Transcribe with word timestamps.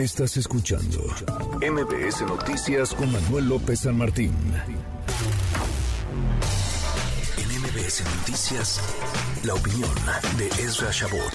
Estás 0.00 0.38
escuchando 0.38 0.98
MBS 1.60 2.22
Noticias 2.22 2.94
con 2.94 3.12
Manuel 3.12 3.50
López 3.50 3.80
San 3.80 3.98
Martín. 3.98 4.32
En 7.36 7.60
MBS 7.60 8.02
Noticias, 8.16 8.80
la 9.44 9.52
opinión 9.52 9.90
de 10.38 10.46
Ezra 10.64 10.88
Shabot. 10.90 11.34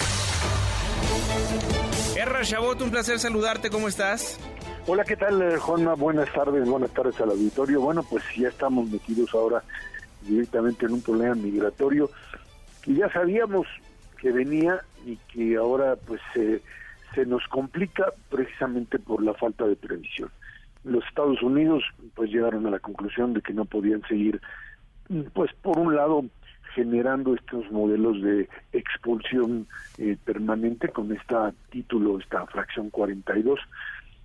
Ezra 2.18 2.42
Shabot, 2.42 2.82
un 2.82 2.90
placer 2.90 3.20
saludarte, 3.20 3.70
¿cómo 3.70 3.88
estás? 3.88 4.40
Hola, 4.88 5.04
¿qué 5.04 5.16
tal, 5.16 5.40
eh, 5.44 5.58
Juanma? 5.58 5.94
Buenas 5.94 6.34
tardes, 6.34 6.68
buenas 6.68 6.90
tardes 6.90 7.22
al 7.22 7.30
auditorio. 7.30 7.82
Bueno, 7.82 8.02
pues 8.02 8.24
ya 8.36 8.48
estamos 8.48 8.90
metidos 8.90 9.30
ahora 9.36 9.64
directamente 10.24 10.88
en 10.88 10.94
un 10.94 11.02
problema 11.04 11.36
migratorio 11.36 12.10
que 12.82 12.96
ya 12.96 13.14
sabíamos 13.14 13.68
que 14.20 14.32
venía 14.32 14.82
y 15.06 15.18
que 15.32 15.56
ahora 15.56 15.96
pues 15.98 16.20
eh, 16.34 16.64
se 17.16 17.26
nos 17.26 17.44
complica 17.48 18.14
precisamente 18.30 19.00
por 19.00 19.24
la 19.24 19.34
falta 19.34 19.66
de 19.66 19.76
previsión. 19.76 20.30
Los 20.84 21.04
Estados 21.08 21.42
Unidos 21.42 21.84
pues 22.14 22.30
llegaron 22.30 22.68
a 22.68 22.70
la 22.70 22.80
conclusión 22.80 23.34
de 23.34 23.42
que 23.42 23.54
no 23.54 23.66
podían 23.66 24.04
seguir 24.08 24.40
pues 25.34 25.52
por 25.62 25.80
un 25.80 25.96
lado 25.96 26.26
generando 26.76 27.34
estos 27.34 27.72
modelos 27.72 28.22
de 28.22 28.50
expulsión 28.74 29.66
eh, 29.98 30.18
permanente 30.24 30.90
con 30.90 31.12
esta 31.12 31.54
título, 31.70 32.20
esta 32.20 32.46
fracción 32.48 32.90
42 32.90 33.60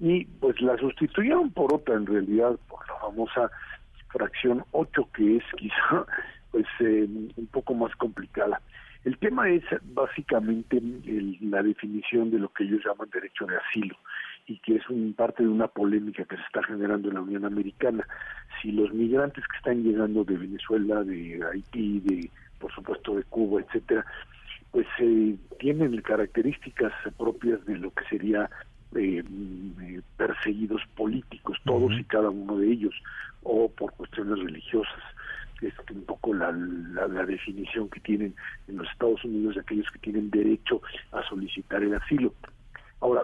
y 0.01 0.25
pues 0.25 0.61
la 0.61 0.77
sustituyeron 0.77 1.51
por 1.51 1.73
otra 1.73 1.95
en 1.95 2.07
realidad, 2.07 2.57
por 2.69 2.87
la 2.89 2.95
famosa 2.97 3.51
fracción 4.09 4.65
8 4.73 5.09
que 5.15 5.37
es 5.37 5.45
quizá 5.57 6.05
pues 6.51 6.67
eh, 6.81 7.07
un 7.37 7.47
poco 7.47 7.75
más 7.75 7.95
complicada. 7.97 8.61
El 9.05 9.17
tema 9.17 9.49
es 9.49 9.63
básicamente 9.95 10.81
la 11.41 11.63
definición 11.63 12.31
de 12.31 12.39
lo 12.39 12.53
que 12.53 12.65
ellos 12.65 12.83
llaman 12.85 13.09
derecho 13.11 13.47
de 13.47 13.57
asilo 13.57 13.97
y 14.47 14.59
que 14.59 14.77
es 14.77 14.89
un, 14.91 15.15
parte 15.15 15.43
de 15.43 15.49
una 15.49 15.69
polémica 15.69 16.25
que 16.25 16.37
se 16.37 16.43
está 16.43 16.63
generando 16.65 17.09
en 17.09 17.15
la 17.15 17.23
Unión 17.23 17.45
Americana. 17.47 18.07
Si 18.61 18.73
los 18.73 18.93
migrantes 18.93 19.45
que 19.47 19.57
están 19.57 19.83
llegando 19.83 20.25
de 20.25 20.37
Venezuela, 20.37 21.03
de 21.03 21.41
Haití, 21.51 22.01
de 22.01 22.31
por 22.59 22.73
supuesto 22.75 23.15
de 23.15 23.23
Cuba, 23.25 23.63
etcétera, 23.63 24.05
pues 24.71 24.87
eh, 24.99 25.35
tienen 25.59 25.99
características 26.03 26.93
propias 27.17 27.65
de 27.65 27.79
lo 27.79 27.91
que 27.93 28.05
sería 28.05 28.51
eh, 28.97 29.23
mm, 29.27 30.01
perseguidos 30.19 30.83
políticos, 30.95 31.57
todos 31.65 31.93
y 31.99 32.05
cada 32.05 32.29
uno 32.29 32.59
de 32.59 32.71
ellos, 32.71 32.95
o 33.43 33.71
por 33.71 33.93
cuestiones 33.95 34.39
religiosas 34.39 35.03
es 35.63 35.75
un 35.93 36.05
poco 36.05 36.35
la, 36.35 36.53
la, 36.53 37.27
definición 37.27 37.89
que 37.89 38.01
tienen 38.01 38.35
en 38.69 38.79
los 38.79 38.89
Estados 38.91 39.25
Unidos 39.25 39.55
de 39.55 39.61
aquellos 39.61 39.91
que 39.91 39.99
tienen 39.99 40.31
derecho 40.31 40.81
a 41.13 41.23
solicitar 41.29 41.83
el 41.83 41.95
asilo. 41.95 42.35
Ahora, 43.01 43.23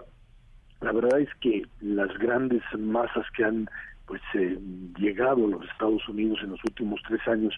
la 0.81 0.91
verdad 0.91 1.19
es 1.19 1.29
que 1.41 1.63
las 1.81 2.15
grandes 2.19 2.61
masas 2.77 3.25
que 3.35 3.43
han 3.43 3.69
pues 4.05 4.21
eh, 4.35 4.57
llegado 4.97 5.45
a 5.45 5.49
los 5.49 5.69
Estados 5.69 6.07
Unidos 6.07 6.39
en 6.41 6.51
los 6.51 6.63
últimos 6.63 7.01
tres 7.07 7.27
años 7.27 7.53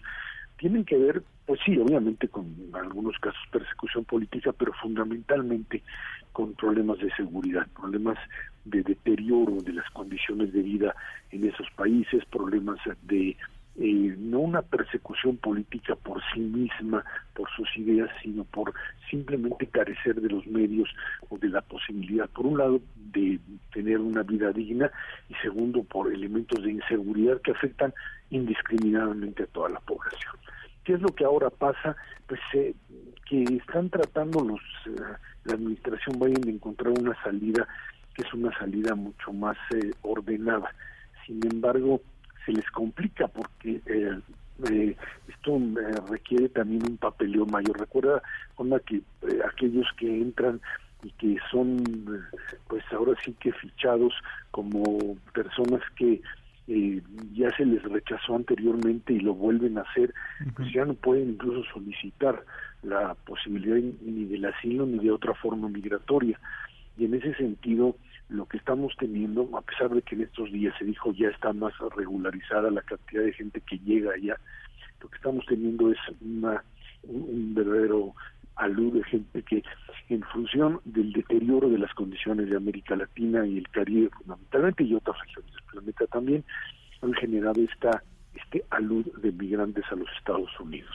tienen 0.58 0.84
que 0.84 0.98
ver, 0.98 1.22
pues 1.46 1.60
sí, 1.64 1.78
obviamente 1.78 2.28
con 2.28 2.54
algunos 2.74 3.16
casos 3.18 3.40
persecución 3.50 4.04
política, 4.04 4.52
pero 4.52 4.72
fundamentalmente 4.74 5.82
con 6.32 6.54
problemas 6.54 6.98
de 6.98 7.10
seguridad, 7.14 7.66
problemas 7.74 8.18
de 8.64 8.82
deterioro 8.82 9.56
de 9.62 9.72
las 9.72 9.88
condiciones 9.90 10.52
de 10.52 10.62
vida 10.62 10.94
en 11.30 11.48
esos 11.48 11.70
países, 11.70 12.24
problemas 12.26 12.78
de 13.02 13.36
eh, 13.76 14.14
no 14.18 14.40
una 14.40 14.62
persecución 14.62 15.36
política 15.36 15.94
por 15.94 16.20
sí 16.34 16.40
misma, 16.40 17.04
por 17.34 17.48
sus 17.56 17.68
ideas, 17.76 18.10
sino 18.22 18.44
por 18.44 18.74
simplemente 19.08 19.66
carecer 19.68 20.20
de 20.20 20.28
los 20.28 20.46
medios 20.46 20.88
o 21.28 21.38
de 21.38 21.48
la 21.48 21.62
posibilidad, 21.62 22.28
por 22.30 22.46
un 22.46 22.58
lado, 22.58 22.80
de 22.96 23.38
tener 23.72 23.98
una 23.98 24.22
vida 24.22 24.52
digna 24.52 24.90
y 25.28 25.34
segundo, 25.34 25.82
por 25.84 26.12
elementos 26.12 26.62
de 26.62 26.72
inseguridad 26.72 27.40
que 27.42 27.52
afectan 27.52 27.94
indiscriminadamente 28.30 29.44
a 29.44 29.46
toda 29.46 29.68
la 29.68 29.80
población. 29.80 30.34
¿Qué 30.84 30.94
es 30.94 31.00
lo 31.00 31.08
que 31.08 31.24
ahora 31.24 31.50
pasa? 31.50 31.96
Pues 32.26 32.40
eh, 32.54 32.74
que 33.28 33.44
están 33.44 33.88
tratando 33.88 34.44
los 34.44 34.60
eh, 34.86 35.02
la 35.44 35.54
administración 35.54 36.18
Biden 36.18 36.42
de 36.42 36.50
encontrar 36.50 36.92
una 36.98 37.14
salida 37.22 37.66
que 38.14 38.22
es 38.22 38.34
una 38.34 38.56
salida 38.58 38.94
mucho 38.94 39.32
más 39.32 39.56
ordenada. 40.02 40.74
Sin 41.26 41.40
embargo, 41.46 42.02
se 42.44 42.52
les 42.52 42.68
complica 42.70 43.28
porque 43.28 43.80
eh, 43.86 44.18
eh, 44.70 44.96
esto 45.28 45.56
eh, 45.56 46.00
requiere 46.08 46.48
también 46.48 46.82
un 46.88 46.96
papeleo 46.96 47.46
mayor. 47.46 47.78
Recuerda, 47.78 48.22
onda, 48.56 48.80
que 48.80 49.02
aquellos 49.46 49.86
que 49.96 50.06
entran 50.06 50.60
y 51.02 51.10
que 51.12 51.36
son, 51.50 51.82
pues 52.68 52.84
ahora 52.92 53.14
sí 53.24 53.34
que 53.40 53.52
fichados 53.52 54.12
como 54.50 55.16
personas 55.32 55.80
que 55.96 56.20
ya 57.32 57.50
se 57.56 57.64
les 57.64 57.82
rechazó 57.82 58.36
anteriormente 58.36 59.12
y 59.12 59.18
lo 59.18 59.34
vuelven 59.34 59.76
a 59.78 59.80
hacer, 59.80 60.14
pues 60.54 60.72
ya 60.72 60.84
no 60.84 60.94
pueden 60.94 61.30
incluso 61.30 61.64
solicitar 61.72 62.44
la 62.84 63.14
posibilidad 63.14 63.76
ni 64.02 64.26
del 64.26 64.44
asilo 64.44 64.86
ni 64.86 65.00
de 65.00 65.10
otra 65.10 65.34
forma 65.34 65.68
migratoria. 65.68 66.38
Y 66.96 67.06
en 67.06 67.14
ese 67.14 67.34
sentido, 67.34 67.96
lo 68.30 68.46
que 68.46 68.56
estamos 68.56 68.94
teniendo, 68.98 69.48
a 69.56 69.60
pesar 69.62 69.90
de 69.90 70.02
que 70.02 70.14
en 70.14 70.22
estos 70.22 70.50
días 70.52 70.74
se 70.78 70.84
dijo 70.84 71.12
ya 71.12 71.28
está 71.28 71.52
más 71.52 71.72
regularizada 71.96 72.70
la 72.70 72.82
cantidad 72.82 73.22
de 73.22 73.32
gente 73.32 73.60
que 73.60 73.78
llega 73.78 74.12
allá, 74.12 74.36
lo 75.00 75.08
que 75.08 75.16
estamos 75.16 75.44
teniendo 75.46 75.90
es 75.90 75.98
una, 76.20 76.62
un, 77.04 77.54
verdadero 77.54 78.14
alud 78.56 78.94
de 78.94 79.04
gente 79.04 79.42
que 79.42 79.62
en 80.08 80.22
función 80.22 80.80
del 80.84 81.12
deterioro 81.12 81.68
de 81.68 81.78
las 81.78 81.92
condiciones 81.94 82.50
de 82.50 82.56
América 82.56 82.94
Latina 82.94 83.46
y 83.46 83.58
el 83.58 83.68
Caribe 83.68 84.10
fundamentalmente 84.10 84.84
y 84.84 84.94
otras 84.94 85.18
regiones 85.20 85.52
del 85.52 85.64
planeta 85.64 86.06
también 86.06 86.44
han 87.02 87.14
generado 87.14 87.60
esta 87.62 88.02
este 88.34 88.64
alud 88.70 89.06
de 89.22 89.32
migrantes 89.32 89.84
a 89.90 89.96
los 89.96 90.08
Estados 90.16 90.50
Unidos. 90.60 90.94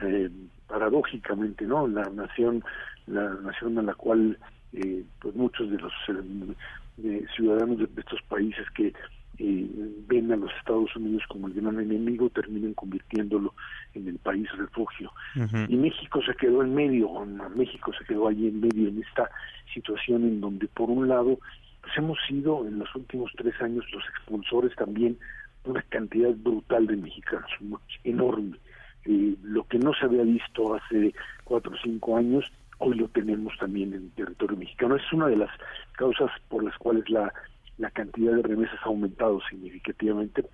Eh, 0.00 0.30
paradójicamente, 0.66 1.66
¿no? 1.66 1.86
La 1.86 2.04
nación 2.04 2.64
la 3.06 3.34
nación 3.34 3.78
a 3.78 3.82
la 3.82 3.94
cual 3.94 4.38
eh, 4.74 5.04
pues 5.20 5.34
muchos 5.34 5.70
de 5.70 5.78
los 5.78 5.92
eh, 6.08 7.26
ciudadanos 7.36 7.78
de 7.78 7.88
estos 8.00 8.22
países 8.22 8.68
que 8.70 8.94
eh, 9.38 9.66
ven 10.06 10.32
a 10.32 10.36
los 10.36 10.50
Estados 10.58 10.94
Unidos 10.96 11.22
como 11.28 11.48
el 11.48 11.54
gran 11.54 11.78
enemigo 11.78 12.30
terminan 12.30 12.72
convirtiéndolo 12.72 13.54
en 13.94 14.08
el 14.08 14.18
país 14.18 14.48
refugio. 14.56 15.12
Y 15.68 15.76
México 15.76 16.22
se 16.24 16.34
quedó 16.34 16.62
en 16.62 16.74
medio, 16.74 17.08
México 17.54 17.92
se 17.98 18.04
quedó 18.04 18.28
allí 18.28 18.48
en 18.48 18.60
medio 18.60 18.88
en 18.88 19.02
esta 19.02 19.30
situación 19.74 20.22
en 20.24 20.40
donde 20.40 20.68
por 20.68 20.88
un 20.88 21.08
lado 21.08 21.38
pues 21.82 21.96
hemos 21.96 22.18
sido 22.26 22.66
en 22.66 22.78
los 22.78 22.94
últimos 22.94 23.30
tres 23.36 23.60
años 23.60 23.84
los 23.92 24.04
expulsores 24.08 24.74
también 24.76 25.18
una 25.64 25.82
cantidad 25.82 26.30
brutal 26.30 26.86
de 26.86 26.96
mexicanos, 26.96 27.50
enorme. 28.04 28.56
lo 29.04 29.64
que 29.64 29.78
no 29.78 29.92
se 29.94 30.06
había 30.06 30.22
visto 30.22 30.74
hace 30.74 31.12
cuatro 31.44 31.72
o 31.72 31.78
cinco 31.82 32.16
años 32.16 32.44
hoy 32.82 32.96
lo 32.96 33.08
tenemos 33.08 33.54
también 33.58 33.94
en 33.94 34.10
territorio 34.10 34.56
mexicano. 34.56 34.96
Es 34.96 35.12
una 35.12 35.28
de 35.28 35.36
las 35.36 35.50
causas 35.92 36.30
por 36.48 36.64
las 36.64 36.76
cuales 36.78 37.08
la, 37.08 37.32
la 37.78 37.90
cantidad 37.90 38.34
de 38.34 38.42
remesas 38.42 38.78
ha 38.82 38.88
aumentado 38.88 39.40
significativamente, 39.48 40.44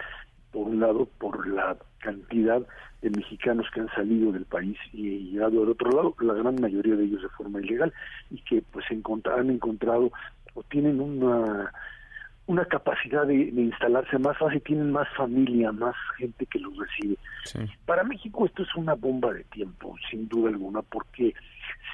por 0.52 0.68
un 0.68 0.80
lado, 0.80 1.08
por 1.18 1.46
la 1.48 1.76
cantidad 2.00 2.62
de 3.02 3.10
mexicanos 3.10 3.66
que 3.72 3.80
han 3.80 3.88
salido 3.94 4.32
del 4.32 4.44
país 4.44 4.76
y 4.92 5.30
llegado 5.30 5.62
al 5.62 5.70
otro 5.70 5.90
lado, 5.90 6.14
la 6.20 6.34
gran 6.34 6.56
mayoría 6.60 6.96
de 6.96 7.04
ellos 7.04 7.22
de 7.22 7.28
forma 7.30 7.60
ilegal, 7.60 7.92
y 8.30 8.42
que 8.42 8.62
pues 8.72 8.84
han 8.90 9.50
encontrado 9.50 10.12
o 10.54 10.62
tienen 10.64 11.00
una 11.00 11.72
una 12.48 12.64
capacidad 12.64 13.26
de, 13.26 13.34
instalarse 13.34 14.18
más 14.18 14.36
fácil, 14.38 14.62
tienen 14.62 14.90
más 14.90 15.06
familia, 15.14 15.70
más 15.70 15.94
gente 16.16 16.46
que 16.46 16.58
los 16.58 16.72
recibe. 16.78 17.16
Para 17.84 18.04
México 18.04 18.46
esto 18.46 18.62
es 18.62 18.74
una 18.74 18.94
bomba 18.94 19.34
de 19.34 19.44
tiempo, 19.44 19.94
sin 20.10 20.28
duda 20.28 20.48
alguna, 20.48 20.80
porque 20.80 21.34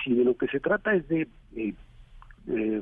si 0.02 0.14
de 0.14 0.24
lo 0.24 0.36
que 0.36 0.46
se 0.46 0.60
trata 0.60 0.94
es 0.94 1.08
de 1.08 1.28
eh, 1.56 1.74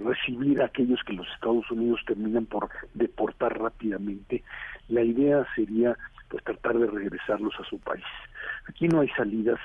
recibir 0.04 0.60
a 0.60 0.66
aquellos 0.66 1.00
que 1.04 1.14
los 1.14 1.26
Estados 1.34 1.70
Unidos 1.70 2.00
terminan 2.06 2.44
por 2.44 2.68
deportar 2.92 3.58
rápidamente, 3.58 4.42
la 4.88 5.02
idea 5.02 5.46
sería 5.56 5.96
pues 6.28 6.44
tratar 6.44 6.78
de 6.78 6.88
regresarlos 6.88 7.54
a 7.58 7.64
su 7.64 7.78
país. 7.78 8.04
Aquí 8.68 8.86
no 8.86 9.00
hay 9.00 9.08
salidas 9.16 9.60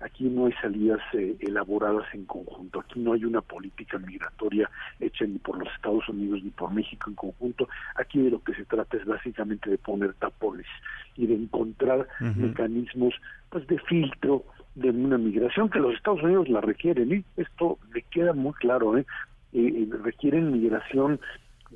Aquí 0.00 0.24
no 0.24 0.46
hay 0.46 0.52
salidas 0.54 1.00
eh, 1.12 1.36
elaboradas 1.40 2.06
en 2.14 2.24
conjunto, 2.24 2.80
aquí 2.80 3.00
no 3.00 3.12
hay 3.12 3.24
una 3.24 3.42
política 3.42 3.98
migratoria 3.98 4.70
hecha 4.98 5.26
ni 5.26 5.38
por 5.38 5.58
los 5.58 5.68
Estados 5.74 6.08
Unidos 6.08 6.42
ni 6.42 6.50
por 6.50 6.72
México 6.72 7.10
en 7.10 7.16
conjunto. 7.16 7.68
Aquí 7.96 8.20
de 8.20 8.30
lo 8.30 8.42
que 8.42 8.54
se 8.54 8.64
trata 8.64 8.96
es 8.96 9.04
básicamente 9.04 9.68
de 9.68 9.78
poner 9.78 10.14
tapones 10.14 10.66
y 11.16 11.26
de 11.26 11.34
encontrar 11.34 12.08
mecanismos 12.36 13.14
pues 13.50 13.66
de 13.66 13.78
filtro 13.80 14.44
de 14.74 14.90
una 14.90 15.18
migración 15.18 15.68
que 15.68 15.80
los 15.80 15.94
Estados 15.94 16.22
Unidos 16.22 16.48
la 16.48 16.60
requieren. 16.60 17.12
y 17.12 17.24
Esto 17.40 17.78
le 17.92 18.02
queda 18.02 18.32
muy 18.32 18.52
claro, 18.54 18.96
¿eh? 18.96 19.06
eh, 19.52 19.66
eh 19.66 19.88
requieren 20.02 20.52
migración 20.52 21.20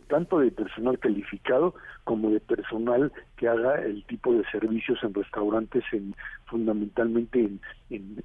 tanto 0.04 0.38
de 0.38 0.50
personal 0.50 0.98
calificado 0.98 1.74
como 2.04 2.30
de 2.30 2.40
personal 2.40 3.12
que 3.36 3.48
haga 3.48 3.82
el 3.82 4.04
tipo 4.04 4.32
de 4.32 4.44
servicios 4.50 4.98
en 5.02 5.14
restaurantes 5.14 5.84
en 5.92 6.14
fundamentalmente 6.46 7.40
en, 7.40 7.60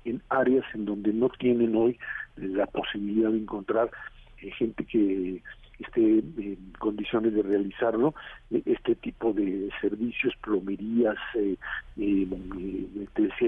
en, 0.06 0.22
áreas 0.30 0.66
en 0.74 0.86
donde 0.86 1.14
no 1.14 1.30
tienen 1.30 1.76
hoy 1.76 1.98
la 2.38 2.66
posibilidad 2.68 3.32
de 3.32 3.38
encontrar 3.38 3.90
eh, 4.42 4.52
gente 4.52 4.86
que 4.86 5.42
esté 5.80 6.24
condiciones 6.78 7.34
de 7.34 7.42
realizarlo, 7.42 8.14
e, 8.52 8.62
este 8.66 8.96
tipo 8.96 9.34
de 9.34 9.70
servicios, 9.82 10.36
plomerías, 10.42 11.18
eh, 11.36 11.56
eh, 11.98 12.28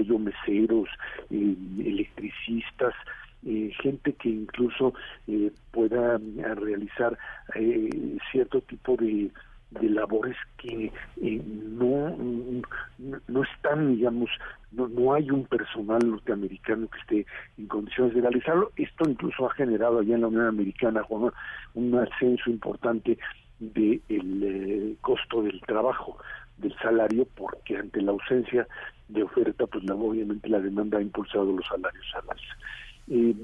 yo, 0.06 0.18
meseros, 0.18 0.88
electricistas, 1.30 2.94
gente 3.82 4.12
que 4.14 4.28
incluso 4.28 4.94
pueda 5.72 6.18
realizar 6.54 7.18
cierto 8.30 8.60
tipo 8.62 8.96
de 8.96 9.30
de 9.80 9.88
labores 9.88 10.36
que 10.58 10.92
eh, 11.20 11.42
no, 11.46 12.16
no 13.28 13.42
están, 13.42 13.96
digamos, 13.96 14.30
no, 14.70 14.88
no 14.88 15.14
hay 15.14 15.30
un 15.30 15.44
personal 15.46 16.00
norteamericano 16.04 16.88
que 16.88 16.98
esté 17.00 17.26
en 17.58 17.66
condiciones 17.66 18.14
de 18.14 18.20
realizarlo. 18.20 18.70
Esto 18.76 19.08
incluso 19.08 19.46
ha 19.46 19.54
generado 19.54 20.00
allá 20.00 20.14
en 20.14 20.22
la 20.22 20.26
Unión 20.28 20.46
Americana 20.46 21.02
un 21.74 21.98
ascenso 21.98 22.50
importante 22.50 23.18
del 23.60 24.00
de 24.08 24.90
eh, 24.90 24.96
costo 25.00 25.42
del 25.42 25.60
trabajo, 25.62 26.18
del 26.58 26.74
salario, 26.78 27.26
porque 27.36 27.76
ante 27.76 28.02
la 28.02 28.12
ausencia 28.12 28.66
de 29.08 29.22
oferta, 29.22 29.66
pues 29.66 29.84
la, 29.84 29.94
obviamente 29.94 30.48
la 30.48 30.60
demanda 30.60 30.98
ha 30.98 31.02
impulsado 31.02 31.52
los 31.52 31.66
salarios 31.66 32.06
a. 32.10 32.42
Eh, 33.14 33.34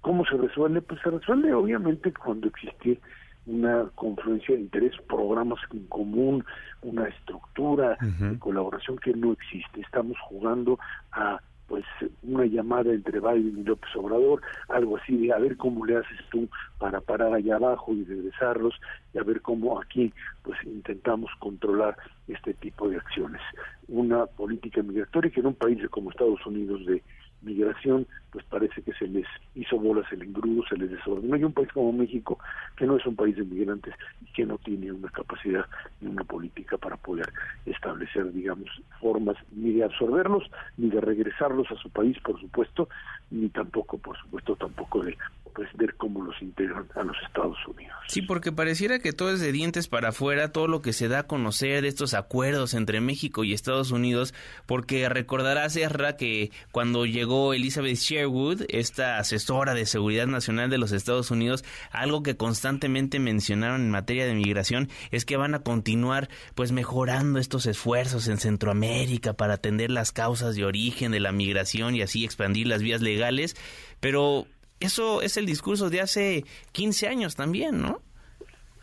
¿Cómo 0.00 0.24
se 0.24 0.36
resuelve? 0.36 0.82
Pues 0.82 1.00
se 1.02 1.10
resuelve 1.10 1.54
obviamente 1.54 2.12
cuando 2.12 2.48
existe 2.48 2.98
una 3.46 3.84
confluencia 3.94 4.54
de 4.54 4.62
interés, 4.62 4.92
programas 5.08 5.60
en 5.72 5.86
común, 5.86 6.44
una 6.82 7.06
estructura 7.06 7.96
de 8.00 8.38
colaboración 8.38 8.98
que 8.98 9.14
no 9.14 9.32
existe. 9.32 9.80
Estamos 9.80 10.16
jugando 10.28 10.78
a 11.12 11.40
pues 11.68 11.84
una 12.22 12.46
llamada 12.46 12.92
entre 12.92 13.20
Biden 13.20 13.58
y 13.58 13.62
López 13.64 13.94
Obrador, 13.94 14.40
algo 14.68 14.96
así 14.96 15.16
de 15.18 15.32
a 15.32 15.38
ver 15.38 15.56
cómo 15.56 15.84
le 15.84 15.96
haces 15.96 16.18
tú 16.30 16.48
para 16.78 17.00
parar 17.00 17.34
allá 17.34 17.56
abajo 17.56 17.92
y 17.92 18.04
regresarlos 18.04 18.74
y 19.12 19.18
a 19.18 19.22
ver 19.22 19.42
cómo 19.42 19.78
aquí 19.80 20.12
pues 20.42 20.58
intentamos 20.64 21.30
controlar 21.38 21.96
este 22.26 22.54
tipo 22.54 22.88
de 22.88 22.96
acciones. 22.96 23.42
Una 23.86 24.26
política 24.26 24.82
migratoria 24.82 25.30
que 25.30 25.40
en 25.40 25.46
un 25.46 25.54
país 25.54 25.78
como 25.90 26.10
Estados 26.10 26.44
Unidos 26.46 26.84
de 26.86 27.02
migración, 27.42 28.06
pues 28.30 28.44
parece 28.44 28.82
que 28.82 28.92
se 28.94 29.06
les 29.06 29.26
hizo 29.54 29.78
bolas 29.78 30.10
el 30.12 30.22
engrudo, 30.22 30.62
se 30.68 30.76
les 30.76 30.90
desordenó. 30.90 31.34
Hay 31.34 31.44
un 31.44 31.52
país 31.52 31.68
como 31.72 31.92
México 31.92 32.38
que 32.76 32.86
no 32.86 32.96
es 32.96 33.06
un 33.06 33.16
país 33.16 33.36
de 33.36 33.44
migrantes 33.44 33.94
y 34.22 34.32
que 34.32 34.44
no 34.44 34.58
tiene 34.58 34.92
una 34.92 35.08
capacidad 35.08 35.64
ni 36.00 36.08
una 36.10 36.24
política 36.24 36.76
para 36.76 36.96
poder 36.96 37.32
establecer, 37.66 38.32
digamos, 38.32 38.68
formas 39.00 39.36
ni 39.52 39.72
de 39.72 39.84
absorberlos, 39.84 40.50
ni 40.76 40.90
de 40.90 41.00
regresarlos 41.00 41.70
a 41.70 41.76
su 41.76 41.90
país, 41.90 42.18
por 42.20 42.40
supuesto, 42.40 42.88
ni 43.30 43.48
tampoco, 43.48 43.98
por 43.98 44.16
supuesto, 44.18 44.56
tampoco 44.56 45.02
de 45.02 45.16
pues 45.58 45.70
ver 45.74 45.96
cómo 45.96 46.22
los 46.22 46.40
integran 46.40 46.86
a 46.94 47.02
los 47.02 47.16
Estados 47.26 47.56
Unidos. 47.66 47.96
Sí, 48.06 48.22
porque 48.22 48.52
pareciera 48.52 49.00
que 49.00 49.12
todo 49.12 49.32
es 49.32 49.40
de 49.40 49.50
dientes 49.50 49.88
para 49.88 50.10
afuera, 50.10 50.52
todo 50.52 50.68
lo 50.68 50.82
que 50.82 50.92
se 50.92 51.08
da 51.08 51.18
a 51.18 51.26
conocer 51.26 51.82
de 51.82 51.88
estos 51.88 52.14
acuerdos 52.14 52.74
entre 52.74 53.00
México 53.00 53.42
y 53.42 53.52
Estados 53.52 53.90
Unidos, 53.90 54.34
porque 54.66 55.08
recordarás, 55.08 55.74
Erra, 55.74 56.16
que 56.16 56.52
cuando 56.70 57.06
llegó 57.06 57.54
Elizabeth 57.54 57.96
Sherwood, 57.96 58.66
esta 58.68 59.18
asesora 59.18 59.74
de 59.74 59.84
seguridad 59.84 60.28
nacional 60.28 60.70
de 60.70 60.78
los 60.78 60.92
Estados 60.92 61.32
Unidos, 61.32 61.64
algo 61.90 62.22
que 62.22 62.36
constantemente 62.36 63.18
mencionaron 63.18 63.80
en 63.80 63.90
materia 63.90 64.26
de 64.26 64.34
migración 64.34 64.88
es 65.10 65.24
que 65.24 65.36
van 65.36 65.56
a 65.56 65.64
continuar 65.64 66.28
pues 66.54 66.70
mejorando 66.70 67.40
estos 67.40 67.66
esfuerzos 67.66 68.28
en 68.28 68.38
Centroamérica 68.38 69.32
para 69.32 69.54
atender 69.54 69.90
las 69.90 70.12
causas 70.12 70.54
de 70.54 70.64
origen 70.64 71.10
de 71.10 71.18
la 71.18 71.32
migración 71.32 71.96
y 71.96 72.02
así 72.02 72.24
expandir 72.24 72.68
las 72.68 72.80
vías 72.80 73.02
legales, 73.02 73.56
pero 73.98 74.46
eso 74.80 75.22
es 75.22 75.36
el 75.36 75.46
discurso 75.46 75.90
de 75.90 76.00
hace 76.00 76.44
15 76.72 77.08
años 77.08 77.36
también, 77.36 77.82
¿no? 77.82 78.00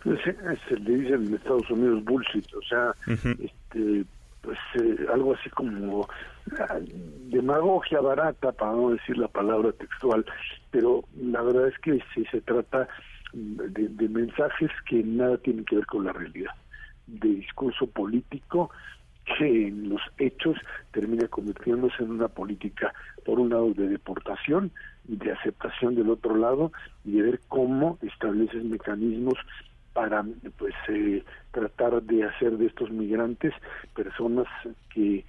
Se 0.03 0.79
le 0.79 0.97
dice 0.97 1.15
en 1.15 1.33
Estados 1.33 1.69
Unidos 1.71 2.03
bullshit, 2.03 2.45
o 2.53 2.61
sea, 2.61 2.93
este, 3.07 4.05
pues 4.41 4.59
eh, 4.75 5.07
algo 5.11 5.33
así 5.33 5.49
como 5.49 6.07
ah, 6.59 6.77
demagogia 7.31 8.01
barata, 8.01 8.51
para 8.51 8.73
no 8.73 8.91
decir 8.91 9.17
la 9.17 9.27
palabra 9.27 9.71
textual, 9.71 10.23
pero 10.69 11.03
la 11.19 11.41
verdad 11.41 11.69
es 11.69 11.79
que 11.79 11.99
si 12.13 12.23
se 12.25 12.41
trata 12.41 12.87
de, 13.33 13.87
de 13.89 14.09
mensajes 14.09 14.69
que 14.87 15.01
nada 15.03 15.37
tienen 15.39 15.65
que 15.65 15.77
ver 15.77 15.87
con 15.87 16.05
la 16.05 16.13
realidad, 16.13 16.53
de 17.07 17.29
discurso 17.29 17.87
político 17.87 18.69
que 19.25 19.67
en 19.67 19.89
los 19.89 20.01
hechos 20.19 20.55
termina 20.91 21.27
convirtiéndose 21.27 22.03
en 22.03 22.11
una 22.11 22.27
política, 22.27 22.93
por 23.25 23.39
un 23.39 23.49
lado, 23.49 23.73
de 23.73 23.87
deportación 23.87 24.71
de 25.07 25.31
aceptación 25.31 25.95
del 25.95 26.09
otro 26.09 26.35
lado, 26.35 26.71
y 27.03 27.13
de 27.13 27.21
ver 27.21 27.39
cómo 27.47 27.97
estableces 28.01 28.63
mecanismos 28.63 29.37
para 29.93 30.25
pues 30.57 30.73
eh, 30.89 31.23
tratar 31.51 32.03
de 32.03 32.25
hacer 32.25 32.57
de 32.57 32.65
estos 32.65 32.91
migrantes 32.91 33.53
personas 33.95 34.45
que 34.93 35.23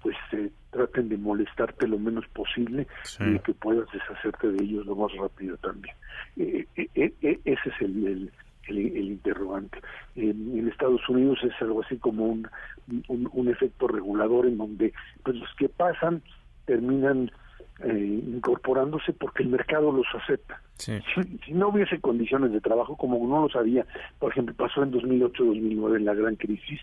pues 0.00 0.16
eh, 0.32 0.50
traten 0.70 1.08
de 1.08 1.16
molestarte 1.16 1.88
lo 1.88 1.98
menos 1.98 2.24
posible 2.28 2.86
y 3.18 3.38
que 3.40 3.54
puedas 3.54 3.90
deshacerte 3.90 4.52
de 4.52 4.62
ellos 4.62 4.86
lo 4.86 4.94
más 4.94 5.10
rápido 5.16 5.56
también. 5.56 5.96
Eh, 6.36 6.66
ese 6.76 7.68
es 7.68 7.80
el, 7.80 8.30
el, 8.68 8.78
interrogante. 8.78 9.80
En, 10.14 10.68
Estados 10.68 11.08
Unidos 11.08 11.38
es 11.42 11.52
algo 11.60 11.82
así 11.82 11.96
como 11.96 12.26
un, 12.26 12.48
un, 13.08 13.48
efecto 13.48 13.88
regulador 13.88 14.46
en 14.46 14.58
donde 14.58 14.92
pues 15.22 15.36
los 15.36 15.48
que 15.56 15.68
pasan 15.68 16.22
terminan 16.66 17.30
eh, 17.80 18.22
incorporándose 18.26 19.12
porque 19.12 19.42
el 19.42 19.48
mercado 19.48 19.90
los 19.90 20.06
acepta. 20.14 20.60
Si, 20.76 21.52
no 21.52 21.68
hubiese 21.68 22.00
condiciones 22.00 22.52
de 22.52 22.60
trabajo, 22.60 22.96
como 22.96 23.18
no 23.26 23.42
lo 23.42 23.48
sabía, 23.48 23.84
por 24.18 24.32
ejemplo, 24.32 24.54
pasó 24.54 24.82
en 24.82 24.92
2008-2009 24.92 25.96
en 25.96 26.04
la 26.04 26.14
gran 26.14 26.36
crisis, 26.36 26.80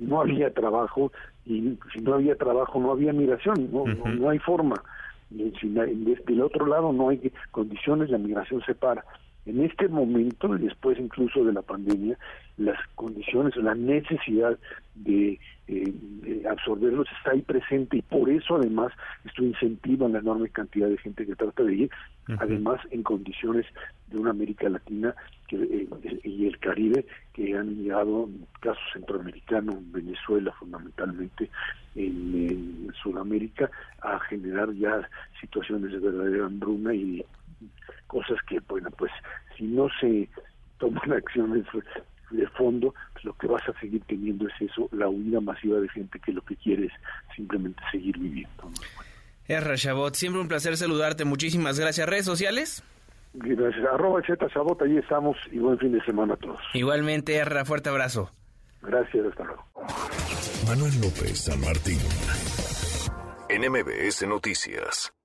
no 0.00 0.20
había 0.20 0.52
trabajo 0.52 1.12
y 1.44 1.78
si 1.92 2.00
no 2.00 2.14
había 2.14 2.36
trabajo 2.36 2.80
no 2.80 2.92
había 2.92 3.12
migración, 3.12 3.70
no, 3.72 3.84
no, 3.86 4.30
hay 4.30 4.38
forma. 4.38 4.82
Y 5.30 5.52
si, 5.60 5.68
del 5.68 6.42
otro 6.42 6.66
lado 6.66 6.92
no 6.92 7.10
hay 7.10 7.32
condiciones, 7.50 8.10
la 8.10 8.18
migración 8.18 8.62
se 8.64 8.74
para. 8.74 9.04
En 9.48 9.64
este 9.64 9.88
momento, 9.88 10.46
después 10.58 10.98
incluso 10.98 11.42
de 11.42 11.54
la 11.54 11.62
pandemia, 11.62 12.18
las 12.58 12.76
condiciones 12.96 13.56
la 13.56 13.74
necesidad 13.74 14.58
de, 14.94 15.40
eh, 15.68 16.42
absorberlos 16.50 17.08
está 17.16 17.30
ahí 17.30 17.40
presente 17.40 17.96
y 17.96 18.02
por 18.02 18.28
eso 18.28 18.56
además 18.56 18.92
esto 19.24 19.42
incentiva 19.42 20.06
la 20.06 20.18
enorme 20.18 20.50
cantidad 20.50 20.86
de 20.86 20.98
gente 20.98 21.24
que 21.24 21.34
trata 21.34 21.62
de 21.62 21.74
ir, 21.74 21.90
además 22.38 22.78
en 22.90 23.02
condiciones 23.02 23.64
de 24.08 24.18
una 24.18 24.30
América 24.30 24.68
Latina 24.68 25.14
que, 25.46 25.56
eh, 25.56 26.20
y 26.24 26.46
el 26.46 26.58
Caribe 26.58 27.06
que 27.32 27.56
han 27.56 27.74
llegado, 27.74 28.28
casos 28.60 28.84
centroamericanos, 28.92 29.76
Venezuela 29.92 30.52
fundamentalmente, 30.58 31.48
en 31.94 32.92
Sudamérica, 33.02 33.70
a 34.02 34.18
generar 34.20 34.74
ya 34.74 35.08
situaciones 35.40 35.90
de 35.90 36.00
verdadera 36.00 36.44
hambruna 36.44 36.94
y 36.94 37.24
cosas 38.08 38.38
que, 38.48 38.60
bueno, 38.60 38.90
pues 38.90 39.12
si 39.58 39.64
no 39.64 39.88
se 40.00 40.28
toman 40.78 41.12
acciones 41.16 41.64
de 42.30 42.46
fondo, 42.48 42.94
pues 43.12 43.24
lo 43.24 43.32
que 43.34 43.46
vas 43.46 43.62
a 43.68 43.78
seguir 43.80 44.02
teniendo 44.06 44.46
es 44.48 44.70
eso, 44.70 44.88
la 44.92 45.08
huida 45.08 45.40
masiva 45.40 45.80
de 45.80 45.88
gente 45.88 46.18
que 46.20 46.32
lo 46.32 46.42
que 46.42 46.56
quiere 46.56 46.86
es 46.86 46.92
simplemente 47.34 47.82
seguir 47.90 48.18
viviendo. 48.18 48.70
Erra 49.46 49.76
Chabot, 49.76 50.14
siempre 50.14 50.42
un 50.42 50.48
placer 50.48 50.76
saludarte, 50.76 51.24
muchísimas 51.24 51.80
gracias. 51.80 52.06
¿Redes 52.06 52.26
sociales? 52.26 52.84
Gracias, 53.32 53.84
arroba 53.92 54.20
Z 54.22 54.46
Chabot, 54.48 54.80
ahí 54.82 54.98
estamos 54.98 55.36
y 55.50 55.58
buen 55.58 55.78
fin 55.78 55.92
de 55.92 56.04
semana 56.04 56.34
a 56.34 56.36
todos. 56.36 56.60
Igualmente, 56.74 57.34
Erra, 57.34 57.64
fuerte 57.64 57.88
abrazo. 57.88 58.30
Gracias, 58.82 59.26
hasta 59.26 59.44
luego. 59.44 59.64
Manuel 60.66 60.92
López 61.00 61.44
San 61.44 61.60
Martín, 61.60 61.98
NMBS 63.48 64.26
Noticias. 64.28 65.17